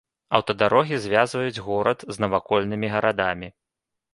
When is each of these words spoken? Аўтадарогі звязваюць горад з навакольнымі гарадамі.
Аўтадарогі 0.37 0.99
звязваюць 1.03 1.63
горад 1.67 2.07
з 2.17 2.25
навакольнымі 2.25 2.87
гарадамі. 2.95 3.47